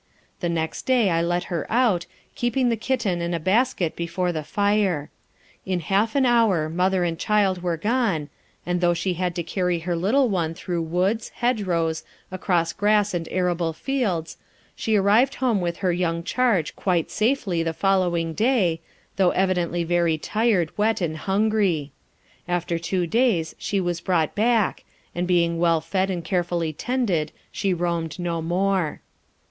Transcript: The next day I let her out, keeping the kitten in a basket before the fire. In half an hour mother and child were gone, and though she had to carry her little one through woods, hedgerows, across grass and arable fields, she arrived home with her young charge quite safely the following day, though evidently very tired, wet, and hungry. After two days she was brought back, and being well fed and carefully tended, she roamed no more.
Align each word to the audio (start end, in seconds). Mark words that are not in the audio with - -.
The 0.39 0.49
next 0.49 0.87
day 0.87 1.11
I 1.11 1.21
let 1.21 1.43
her 1.43 1.67
out, 1.71 2.07
keeping 2.33 2.69
the 2.69 2.75
kitten 2.75 3.21
in 3.21 3.35
a 3.35 3.39
basket 3.39 3.95
before 3.95 4.31
the 4.31 4.41
fire. 4.41 5.11
In 5.63 5.79
half 5.79 6.15
an 6.15 6.25
hour 6.25 6.69
mother 6.69 7.03
and 7.03 7.19
child 7.19 7.61
were 7.61 7.77
gone, 7.77 8.29
and 8.65 8.81
though 8.81 8.95
she 8.95 9.13
had 9.13 9.35
to 9.35 9.43
carry 9.43 9.77
her 9.81 9.95
little 9.95 10.27
one 10.27 10.55
through 10.55 10.81
woods, 10.81 11.29
hedgerows, 11.35 12.03
across 12.31 12.73
grass 12.73 13.13
and 13.13 13.27
arable 13.29 13.73
fields, 13.73 14.37
she 14.75 14.95
arrived 14.95 15.35
home 15.35 15.61
with 15.61 15.77
her 15.85 15.93
young 15.93 16.23
charge 16.23 16.75
quite 16.75 17.11
safely 17.11 17.61
the 17.61 17.71
following 17.71 18.33
day, 18.33 18.81
though 19.17 19.29
evidently 19.29 19.83
very 19.83 20.17
tired, 20.17 20.75
wet, 20.79 20.99
and 20.99 21.15
hungry. 21.15 21.91
After 22.47 22.79
two 22.79 23.05
days 23.05 23.53
she 23.59 23.79
was 23.79 24.01
brought 24.01 24.33
back, 24.33 24.83
and 25.13 25.27
being 25.27 25.59
well 25.59 25.79
fed 25.79 26.09
and 26.09 26.25
carefully 26.25 26.73
tended, 26.73 27.31
she 27.51 27.71
roamed 27.71 28.17
no 28.17 28.41
more. 28.41 29.01